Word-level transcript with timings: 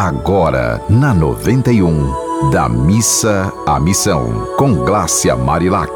agora 0.00 0.80
na 0.88 1.12
91, 1.12 2.50
da 2.50 2.70
missa 2.70 3.52
à 3.66 3.78
missão, 3.78 4.46
com 4.56 4.76
Glácia 4.76 5.36
Marilac. 5.36 5.92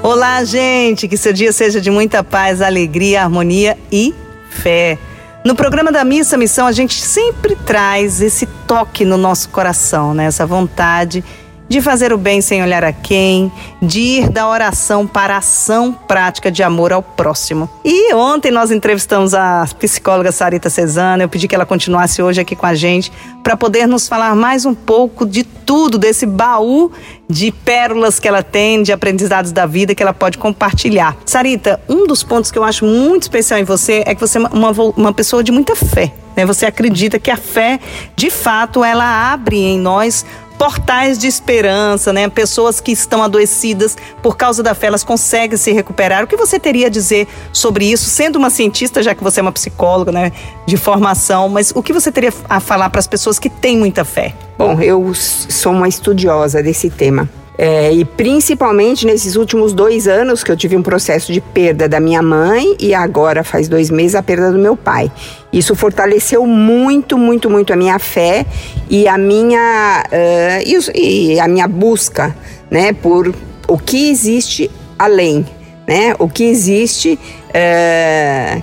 Olá, 0.00 0.44
gente, 0.44 1.08
que 1.08 1.16
seu 1.16 1.32
dia 1.32 1.52
seja 1.52 1.80
de 1.80 1.90
muita 1.90 2.22
paz, 2.22 2.62
alegria, 2.62 3.24
harmonia 3.24 3.76
e 3.90 4.14
fé. 4.48 4.96
No 5.44 5.56
programa 5.56 5.90
da 5.90 6.04
Missa 6.04 6.36
Missão, 6.36 6.68
a 6.68 6.72
gente 6.72 7.02
sempre 7.02 7.56
traz 7.56 8.20
esse 8.20 8.46
toque 8.64 9.04
no 9.04 9.16
nosso 9.16 9.48
coração, 9.48 10.14
né? 10.14 10.26
Essa 10.26 10.46
vontade 10.46 11.20
de 11.20 11.43
fazer 11.80 12.12
o 12.12 12.18
bem 12.18 12.40
sem 12.40 12.62
olhar 12.62 12.82
a 12.82 12.92
quem, 12.92 13.52
de 13.80 14.00
ir 14.00 14.28
da 14.28 14.48
oração 14.48 15.06
para 15.06 15.34
a 15.34 15.38
ação 15.38 15.92
prática 15.92 16.50
de 16.50 16.62
amor 16.62 16.92
ao 16.92 17.02
próximo. 17.02 17.68
E 17.84 18.12
ontem 18.14 18.50
nós 18.50 18.70
entrevistamos 18.70 19.34
a 19.34 19.66
psicóloga 19.78 20.32
Sarita 20.32 20.70
Cesana, 20.70 21.24
eu 21.24 21.28
pedi 21.28 21.46
que 21.46 21.54
ela 21.54 21.66
continuasse 21.66 22.22
hoje 22.22 22.40
aqui 22.40 22.56
com 22.56 22.66
a 22.66 22.74
gente 22.74 23.12
para 23.42 23.56
poder 23.56 23.86
nos 23.86 24.08
falar 24.08 24.34
mais 24.34 24.64
um 24.64 24.74
pouco 24.74 25.26
de 25.26 25.44
tudo, 25.44 25.98
desse 25.98 26.24
baú 26.24 26.90
de 27.28 27.52
pérolas 27.52 28.18
que 28.18 28.26
ela 28.26 28.42
tem, 28.42 28.82
de 28.82 28.92
aprendizados 28.92 29.52
da 29.52 29.66
vida 29.66 29.94
que 29.94 30.02
ela 30.02 30.14
pode 30.14 30.38
compartilhar. 30.38 31.16
Sarita, 31.26 31.80
um 31.88 32.06
dos 32.06 32.22
pontos 32.22 32.50
que 32.50 32.58
eu 32.58 32.64
acho 32.64 32.84
muito 32.84 33.22
especial 33.22 33.60
em 33.60 33.64
você 33.64 34.02
é 34.06 34.14
que 34.14 34.20
você 34.20 34.38
é 34.38 34.40
uma, 34.40 34.70
uma 34.96 35.12
pessoa 35.12 35.42
de 35.42 35.52
muita 35.52 35.76
fé. 35.76 36.12
Né? 36.36 36.44
Você 36.44 36.66
acredita 36.66 37.18
que 37.18 37.30
a 37.30 37.36
fé, 37.36 37.78
de 38.16 38.30
fato, 38.30 38.84
ela 38.84 39.32
abre 39.32 39.56
em 39.56 39.78
nós 39.78 40.24
portais 40.58 41.18
de 41.18 41.26
esperança, 41.26 42.12
né? 42.12 42.28
Pessoas 42.28 42.80
que 42.80 42.92
estão 42.92 43.22
adoecidas 43.22 43.96
por 44.22 44.36
causa 44.36 44.62
da 44.62 44.74
fé, 44.74 44.86
elas 44.86 45.04
conseguem 45.04 45.56
se 45.56 45.72
recuperar. 45.72 46.24
O 46.24 46.26
que 46.26 46.36
você 46.36 46.58
teria 46.58 46.86
a 46.86 46.90
dizer 46.90 47.28
sobre 47.52 47.84
isso, 47.90 48.08
sendo 48.08 48.36
uma 48.36 48.50
cientista, 48.50 49.02
já 49.02 49.14
que 49.14 49.22
você 49.22 49.40
é 49.40 49.42
uma 49.42 49.52
psicóloga, 49.52 50.12
né, 50.12 50.32
de 50.66 50.76
formação, 50.76 51.48
mas 51.48 51.72
o 51.74 51.82
que 51.82 51.92
você 51.92 52.10
teria 52.10 52.32
a 52.48 52.60
falar 52.60 52.90
para 52.90 52.98
as 52.98 53.06
pessoas 53.06 53.38
que 53.38 53.50
têm 53.50 53.76
muita 53.76 54.04
fé? 54.04 54.34
Bom, 54.56 54.80
eu 54.80 55.12
sou 55.14 55.72
uma 55.72 55.88
estudiosa 55.88 56.62
desse 56.62 56.88
tema. 56.88 57.28
É, 57.56 57.92
e 57.92 58.04
principalmente 58.04 59.06
nesses 59.06 59.36
últimos 59.36 59.72
dois 59.72 60.08
anos 60.08 60.42
que 60.42 60.50
eu 60.50 60.56
tive 60.56 60.76
um 60.76 60.82
processo 60.82 61.32
de 61.32 61.40
perda 61.40 61.88
da 61.88 62.00
minha 62.00 62.20
mãe 62.20 62.74
e 62.80 62.92
agora 62.92 63.44
faz 63.44 63.68
dois 63.68 63.90
meses 63.90 64.16
a 64.16 64.22
perda 64.22 64.50
do 64.50 64.58
meu 64.58 64.76
pai. 64.76 65.10
Isso 65.52 65.74
fortaleceu 65.76 66.44
muito, 66.46 67.16
muito, 67.16 67.48
muito 67.48 67.72
a 67.72 67.76
minha 67.76 67.98
fé 68.00 68.44
e 68.90 69.06
a 69.06 69.16
minha 69.16 70.04
uh, 70.04 70.92
e, 70.94 71.34
e 71.34 71.40
a 71.40 71.46
minha 71.46 71.68
busca, 71.68 72.36
né, 72.68 72.92
por 72.92 73.32
o 73.68 73.78
que 73.78 74.10
existe 74.10 74.68
além, 74.98 75.46
né, 75.86 76.14
o 76.18 76.28
que 76.28 76.44
existe 76.44 77.18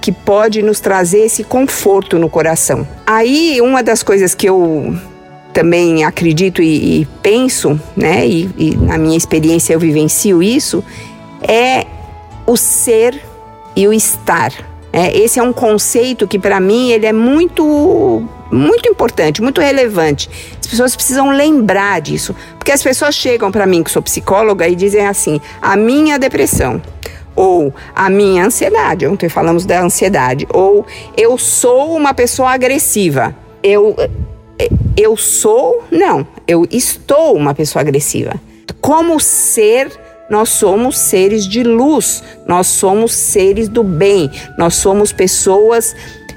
que 0.00 0.12
pode 0.12 0.62
nos 0.62 0.78
trazer 0.78 1.26
esse 1.26 1.42
conforto 1.42 2.20
no 2.20 2.30
coração. 2.30 2.86
Aí 3.04 3.60
uma 3.60 3.82
das 3.82 4.00
coisas 4.00 4.32
que 4.32 4.48
eu 4.48 4.96
também 5.56 6.04
acredito 6.04 6.60
e, 6.60 7.00
e 7.00 7.08
penso, 7.22 7.80
né, 7.96 8.28
e, 8.28 8.50
e 8.58 8.76
na 8.76 8.98
minha 8.98 9.16
experiência 9.16 9.72
eu 9.72 9.80
vivencio 9.80 10.42
isso, 10.42 10.84
é 11.40 11.86
o 12.46 12.58
ser 12.58 13.18
e 13.74 13.88
o 13.88 13.92
estar. 13.92 14.52
É, 14.92 15.16
esse 15.16 15.38
é 15.38 15.42
um 15.42 15.54
conceito 15.54 16.28
que 16.28 16.38
para 16.38 16.60
mim 16.60 16.90
ele 16.90 17.06
é 17.06 17.12
muito 17.12 18.22
muito 18.52 18.86
importante, 18.86 19.40
muito 19.40 19.58
relevante. 19.58 20.28
As 20.60 20.66
pessoas 20.66 20.94
precisam 20.94 21.30
lembrar 21.30 22.02
disso, 22.02 22.36
porque 22.58 22.70
as 22.70 22.82
pessoas 22.82 23.14
chegam 23.14 23.50
para 23.50 23.66
mim 23.66 23.82
que 23.82 23.90
sou 23.90 24.02
psicóloga 24.02 24.68
e 24.68 24.74
dizem 24.74 25.06
assim: 25.06 25.40
"A 25.62 25.74
minha 25.74 26.18
depressão 26.18 26.82
ou 27.34 27.74
a 27.94 28.10
minha 28.10 28.44
ansiedade, 28.44 29.06
ontem 29.06 29.30
falamos 29.30 29.64
da 29.64 29.80
ansiedade, 29.80 30.46
ou 30.52 30.84
eu 31.16 31.38
sou 31.38 31.96
uma 31.96 32.12
pessoa 32.12 32.50
agressiva. 32.50 33.34
Eu 33.62 33.96
eu 34.96 35.16
sou, 35.16 35.84
não, 35.90 36.26
eu 36.46 36.66
estou 36.70 37.36
uma 37.36 37.54
pessoa 37.54 37.82
agressiva. 37.82 38.34
Como 38.80 39.20
ser, 39.20 39.90
nós 40.30 40.48
somos 40.48 40.98
seres 40.98 41.46
de 41.46 41.62
luz, 41.62 42.22
nós 42.46 42.66
somos 42.66 43.12
seres 43.12 43.68
do 43.68 43.82
bem, 43.82 44.30
nós 44.58 44.74
somos 44.74 45.12
pessoas, 45.12 45.94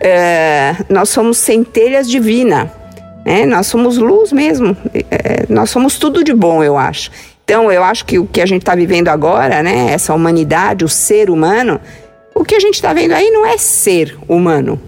é, 0.00 0.76
nós 0.88 1.08
somos 1.08 1.38
centelhas 1.38 2.08
divina, 2.08 2.70
né? 3.24 3.46
nós 3.46 3.66
somos 3.66 3.96
luz 3.96 4.32
mesmo, 4.32 4.76
é, 4.92 5.46
nós 5.48 5.70
somos 5.70 5.98
tudo 5.98 6.22
de 6.22 6.34
bom, 6.34 6.62
eu 6.62 6.76
acho. 6.76 7.10
Então, 7.44 7.72
eu 7.72 7.82
acho 7.82 8.04
que 8.04 8.18
o 8.18 8.26
que 8.26 8.40
a 8.40 8.46
gente 8.46 8.62
está 8.62 8.74
vivendo 8.74 9.08
agora, 9.08 9.62
né, 9.62 9.92
essa 9.92 10.14
humanidade, 10.14 10.84
o 10.84 10.88
ser 10.88 11.28
humano, 11.28 11.80
o 12.34 12.44
que 12.44 12.54
a 12.54 12.60
gente 12.60 12.74
está 12.74 12.92
vendo 12.92 13.12
aí 13.12 13.30
não 13.30 13.44
é 13.44 13.58
ser 13.58 14.16
humano, 14.28 14.80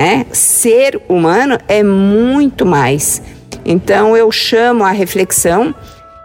né? 0.00 0.24
Ser 0.32 0.98
humano 1.10 1.58
é 1.68 1.82
muito 1.82 2.64
mais. 2.64 3.20
Então 3.66 4.16
eu 4.16 4.32
chamo 4.32 4.82
a 4.82 4.92
reflexão 4.92 5.74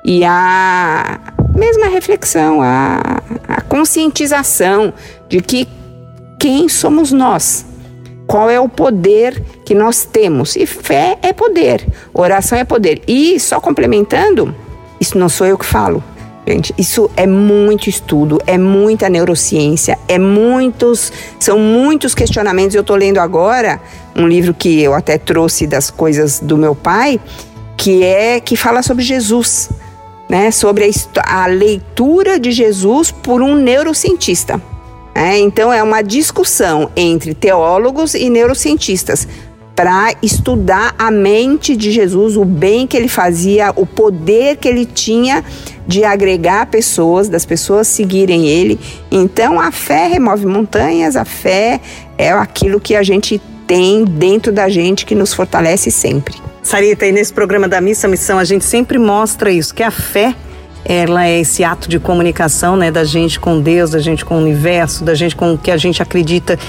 e 0.01 0.23
a 0.23 1.19
mesma 1.53 1.87
reflexão, 1.87 2.61
a, 2.61 3.01
a 3.45 3.59
conscientização 3.59 4.93
de 5.27 5.41
que 5.41 5.67
quem 6.39 6.69
somos 6.69 7.11
nós, 7.11 7.65
qual 8.25 8.49
é 8.49 8.57
o 8.57 8.69
poder 8.69 9.43
que 9.65 9.75
nós 9.75 10.05
temos. 10.05 10.55
E 10.55 10.65
fé 10.65 11.17
é 11.21 11.33
poder, 11.33 11.85
oração 12.13 12.57
é 12.57 12.63
poder. 12.63 13.01
E 13.05 13.37
só 13.41 13.59
complementando, 13.59 14.55
isso 15.01 15.17
não 15.17 15.27
sou 15.27 15.47
eu 15.47 15.57
que 15.57 15.65
falo, 15.65 16.01
Gente, 16.47 16.75
isso 16.77 17.09
é 17.17 17.25
muito 17.25 17.89
estudo, 17.89 18.39
é 18.45 18.55
muita 18.55 19.09
neurociência, 19.09 19.97
é 20.07 20.19
muitos, 20.19 21.11
são 21.39 21.57
muitos 21.57 22.13
questionamentos. 22.13 22.75
Eu 22.75 22.81
estou 22.81 22.95
lendo 22.95 23.17
agora 23.17 23.81
um 24.15 24.27
livro 24.27 24.53
que 24.53 24.79
eu 24.79 24.93
até 24.93 25.17
trouxe 25.17 25.65
das 25.65 25.89
coisas 25.89 26.39
do 26.39 26.55
meu 26.55 26.75
pai, 26.75 27.19
que 27.75 28.03
é 28.03 28.39
que 28.39 28.55
fala 28.55 28.83
sobre 28.83 29.03
Jesus, 29.03 29.71
né? 30.29 30.51
Sobre 30.51 30.87
a, 31.17 31.43
a 31.43 31.47
leitura 31.47 32.39
de 32.39 32.51
Jesus 32.51 33.09
por 33.09 33.41
um 33.41 33.55
neurocientista. 33.55 34.61
É, 35.15 35.39
então 35.39 35.71
é 35.71 35.81
uma 35.81 36.01
discussão 36.01 36.91
entre 36.95 37.33
teólogos 37.33 38.13
e 38.13 38.29
neurocientistas 38.29 39.27
para 39.75 40.13
estudar 40.23 40.95
a 40.97 41.11
mente 41.11 41.75
de 41.75 41.91
Jesus, 41.91 42.37
o 42.37 42.45
bem 42.45 42.87
que 42.87 42.95
ele 42.95 43.09
fazia, 43.09 43.73
o 43.75 43.85
poder 43.85 44.55
que 44.55 44.67
ele 44.67 44.85
tinha 44.85 45.43
de 45.85 46.03
agregar 46.03 46.67
pessoas, 46.67 47.27
das 47.27 47.45
pessoas 47.45 47.87
seguirem 47.87 48.47
ele. 48.47 48.79
Então 49.11 49.59
a 49.59 49.71
fé 49.71 50.07
remove 50.07 50.45
montanhas, 50.45 51.15
a 51.15 51.25
fé 51.25 51.81
é 52.17 52.31
aquilo 52.31 52.79
que 52.79 52.95
a 52.95 53.03
gente 53.03 53.41
tem 53.67 54.05
dentro 54.05 54.51
da 54.51 54.69
gente 54.69 55.05
que 55.05 55.13
nos 55.13 55.33
fortalece 55.33 55.91
sempre. 55.91 56.35
Sarita, 56.63 57.05
e 57.05 57.11
nesse 57.11 57.33
programa 57.33 57.67
da 57.67 57.81
Missa 57.81 58.07
Missão 58.07 58.39
a 58.39 58.43
gente 58.45 58.63
sempre 58.63 58.97
mostra 58.97 59.51
isso, 59.51 59.75
que 59.75 59.83
a 59.83 59.91
fé 59.91 60.33
ela 60.87 61.27
é 61.27 61.39
esse 61.39 61.63
ato 61.63 61.89
de 61.89 61.99
comunicação, 61.99 62.77
né, 62.77 62.91
da 62.91 63.03
gente 63.03 63.39
com 63.39 63.59
Deus, 63.59 63.89
da 63.89 63.99
gente 63.99 64.23
com 64.23 64.35
o 64.35 64.37
universo, 64.37 65.03
da 65.03 65.15
gente 65.15 65.35
com 65.35 65.53
o 65.53 65.57
que 65.57 65.71
a 65.71 65.77
gente 65.77 66.01
acredita 66.01 66.59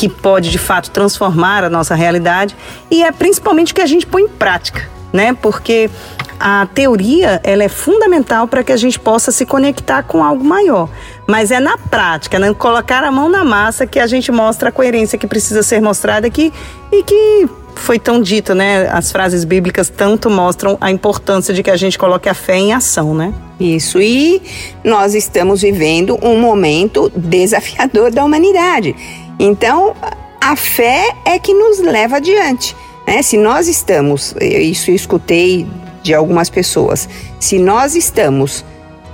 que 0.00 0.08
pode 0.08 0.48
de 0.48 0.56
fato 0.56 0.90
transformar 0.90 1.62
a 1.62 1.68
nossa 1.68 1.94
realidade 1.94 2.56
e 2.90 3.02
é 3.02 3.12
principalmente 3.12 3.72
o 3.72 3.74
que 3.74 3.82
a 3.82 3.86
gente 3.86 4.06
põe 4.06 4.22
em 4.22 4.28
prática, 4.28 4.88
né? 5.12 5.36
Porque 5.42 5.90
a 6.38 6.66
teoria 6.74 7.38
ela 7.44 7.62
é 7.62 7.68
fundamental 7.68 8.48
para 8.48 8.64
que 8.64 8.72
a 8.72 8.78
gente 8.78 8.98
possa 8.98 9.30
se 9.30 9.44
conectar 9.44 10.02
com 10.04 10.24
algo 10.24 10.42
maior, 10.42 10.88
mas 11.26 11.50
é 11.50 11.60
na 11.60 11.76
prática, 11.76 12.38
né? 12.38 12.54
colocar 12.54 13.04
a 13.04 13.12
mão 13.12 13.28
na 13.28 13.44
massa 13.44 13.86
que 13.86 13.98
a 13.98 14.06
gente 14.06 14.32
mostra 14.32 14.70
a 14.70 14.72
coerência 14.72 15.18
que 15.18 15.26
precisa 15.26 15.62
ser 15.62 15.82
mostrada 15.82 16.26
aqui 16.26 16.50
e 16.90 17.02
que 17.02 17.46
foi 17.74 17.98
tão 17.98 18.22
dito, 18.22 18.54
né? 18.54 18.88
As 18.90 19.12
frases 19.12 19.44
bíblicas 19.44 19.90
tanto 19.90 20.30
mostram 20.30 20.78
a 20.80 20.90
importância 20.90 21.52
de 21.52 21.62
que 21.62 21.70
a 21.70 21.76
gente 21.76 21.98
coloque 21.98 22.26
a 22.26 22.34
fé 22.34 22.56
em 22.56 22.72
ação, 22.72 23.14
né? 23.14 23.34
Isso, 23.60 24.00
e 24.00 24.40
nós 24.82 25.14
estamos 25.14 25.60
vivendo 25.60 26.18
um 26.22 26.40
momento 26.40 27.12
desafiador 27.14 28.10
da 28.10 28.24
humanidade. 28.24 28.96
Então, 29.42 29.96
a 30.38 30.54
fé 30.54 31.16
é 31.24 31.38
que 31.38 31.54
nos 31.54 31.78
leva 31.78 32.18
adiante. 32.18 32.76
Né? 33.06 33.22
Se 33.22 33.38
nós 33.38 33.68
estamos, 33.68 34.34
isso 34.38 34.90
eu 34.90 34.94
escutei 34.94 35.66
de 36.02 36.12
algumas 36.12 36.50
pessoas, 36.50 37.08
se 37.38 37.58
nós 37.58 37.96
estamos 37.96 38.62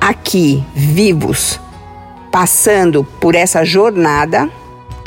aqui 0.00 0.64
vivos, 0.74 1.60
passando 2.32 3.04
por 3.20 3.36
essa 3.36 3.64
jornada, 3.64 4.50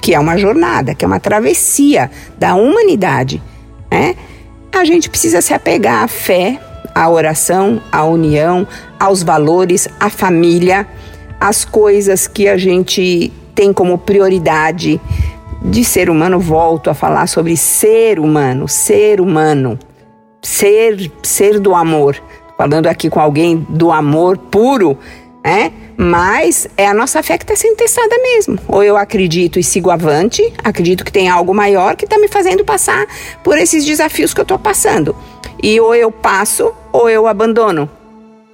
que 0.02 0.16
é 0.16 0.20
uma 0.20 0.38
jornada, 0.38 0.96
que 0.96 1.04
é 1.04 1.08
uma 1.08 1.20
travessia 1.20 2.10
da 2.38 2.56
humanidade, 2.56 3.44
né? 3.92 4.16
A 4.72 4.86
gente 4.86 5.10
precisa 5.10 5.42
se 5.42 5.54
apegar 5.54 6.04
à 6.04 6.08
fé, 6.08 6.58
à 6.96 7.10
oração, 7.10 7.82
à 7.92 8.06
união, 8.06 8.66
aos 8.98 9.22
valores, 9.22 9.90
à 10.00 10.10
família, 10.10 10.88
às 11.40 11.66
coisas 11.66 12.28
que 12.28 12.48
a 12.48 12.58
gente 12.58 13.34
tem 13.60 13.74
como 13.74 13.98
prioridade 13.98 15.02
de 15.62 15.84
ser 15.84 16.10
humano, 16.10 16.40
volto 16.40 16.90
a 16.90 16.94
falar 16.94 17.28
sobre 17.28 17.56
ser 17.58 18.20
humano, 18.20 18.68
ser 18.68 19.20
humano, 19.20 19.78
ser, 20.42 21.12
ser 21.22 21.60
do 21.60 21.76
amor. 21.76 22.22
Falando 22.58 22.88
aqui 22.88 23.10
com 23.10 23.20
alguém 23.20 23.66
do 23.70 23.92
amor 23.92 24.38
puro, 24.38 24.98
né? 25.44 25.72
Mas 25.98 26.68
é 26.78 26.88
a 26.88 26.94
nossa 26.94 27.22
fé 27.24 27.38
que 27.38 27.44
está 27.44 27.56
sendo 27.56 27.76
testada 27.76 28.16
mesmo. 28.22 28.58
Ou 28.68 28.84
eu 28.84 28.96
acredito 28.98 29.60
e 29.60 29.64
sigo 29.64 29.90
avante, 29.90 30.42
acredito 30.64 31.04
que 31.04 31.12
tem 31.12 31.30
algo 31.30 31.54
maior 31.54 31.96
que 31.96 32.06
está 32.06 32.18
me 32.18 32.28
fazendo 32.28 32.64
passar 32.64 33.06
por 33.44 33.58
esses 33.58 33.86
desafios 33.86 34.34
que 34.34 34.40
eu 34.40 34.44
estou 34.44 34.60
passando. 34.60 35.16
E 35.62 35.80
ou 35.80 35.94
eu 35.94 36.12
passo 36.12 36.74
ou 36.92 37.10
eu 37.10 37.28
abandono, 37.28 37.90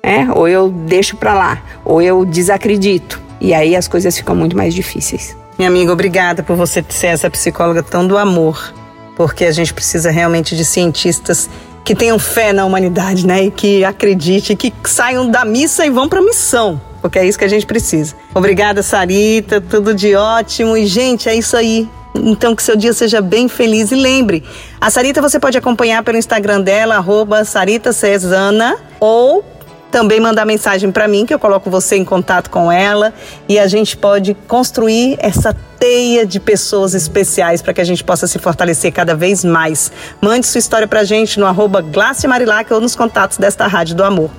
é? 0.01 0.27
ou 0.31 0.47
eu 0.47 0.69
deixo 0.69 1.17
para 1.17 1.33
lá, 1.33 1.63
ou 1.83 2.01
eu 2.01 2.25
desacredito. 2.25 3.21
E 3.39 3.53
aí 3.53 3.75
as 3.75 3.87
coisas 3.87 4.17
ficam 4.17 4.35
muito 4.35 4.57
mais 4.57 4.73
difíceis. 4.73 5.35
Minha 5.57 5.69
amiga, 5.69 5.91
obrigada 5.91 6.43
por 6.43 6.55
você 6.55 6.83
ser 6.89 7.07
essa 7.07 7.29
psicóloga 7.29 7.81
tão 7.81 8.05
do 8.05 8.17
amor, 8.17 8.73
porque 9.15 9.45
a 9.45 9.51
gente 9.51 9.73
precisa 9.73 10.11
realmente 10.11 10.55
de 10.55 10.65
cientistas 10.65 11.49
que 11.83 11.95
tenham 11.95 12.17
fé 12.19 12.51
na 12.51 12.65
humanidade, 12.65 13.25
né? 13.25 13.43
E 13.43 13.51
que 13.51 13.85
acreditem, 13.85 14.55
que 14.57 14.73
saiam 14.83 15.29
da 15.29 15.45
missa 15.45 15.85
e 15.85 15.89
vão 15.89 16.09
para 16.09 16.19
a 16.19 16.23
missão 16.23 16.81
porque 17.05 17.19
é 17.19 17.25
isso 17.27 17.37
que 17.37 17.45
a 17.45 17.47
gente 17.47 17.67
precisa. 17.67 18.15
Obrigada, 18.33 18.81
Sarita, 18.81 19.61
tudo 19.61 19.93
de 19.93 20.15
ótimo. 20.15 20.75
E, 20.75 20.87
gente, 20.87 21.29
é 21.29 21.35
isso 21.35 21.55
aí. 21.55 21.87
Então, 22.15 22.55
que 22.55 22.63
seu 22.63 22.75
dia 22.75 22.93
seja 22.93 23.21
bem 23.21 23.47
feliz. 23.47 23.91
E 23.91 23.95
lembre, 23.95 24.43
a 24.81 24.89
Sarita 24.89 25.21
você 25.21 25.39
pode 25.39 25.55
acompanhar 25.55 26.01
pelo 26.01 26.17
Instagram 26.17 26.61
dela, 26.61 26.95
arroba 26.95 27.45
Sarita 27.45 27.93
Cezana, 27.93 28.75
ou 28.99 29.45
também 29.95 30.19
mandar 30.19 30.43
mensagem 30.45 30.91
para 30.91 31.07
mim, 31.07 31.25
que 31.25 31.33
eu 31.33 31.39
coloco 31.39 31.69
você 31.69 31.95
em 31.95 32.03
contato 32.03 32.49
com 32.49 32.69
ela 32.69 33.13
e 33.47 33.57
a 33.57 33.65
gente 33.65 33.95
pode 33.95 34.33
construir 34.45 35.15
essa 35.21 35.55
teia 35.79 36.25
de 36.25 36.37
pessoas 36.37 36.93
especiais 36.93 37.61
para 37.61 37.73
que 37.73 37.79
a 37.79 37.83
gente 37.85 38.03
possa 38.03 38.27
se 38.27 38.37
fortalecer 38.37 38.91
cada 38.91 39.15
vez 39.15 39.45
mais. 39.45 39.93
Mande 40.19 40.47
sua 40.47 40.59
história 40.59 40.85
para 40.85 40.99
a 40.99 41.03
gente 41.05 41.39
no 41.39 41.45
arroba 41.45 41.81
Marilac 42.27 42.73
ou 42.73 42.81
nos 42.81 42.93
contatos 42.93 43.37
desta 43.37 43.67
Rádio 43.67 43.95
do 43.95 44.03
Amor. 44.03 44.29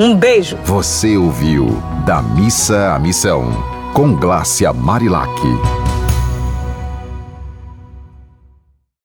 Um 0.00 0.16
beijo. 0.16 0.58
Você 0.64 1.16
ouviu 1.16 1.80
Da 2.04 2.20
Missa 2.20 2.92
à 2.92 2.98
Missão, 2.98 3.52
com 3.94 4.16
Glácia 4.16 4.72
Marilac. 4.72 5.30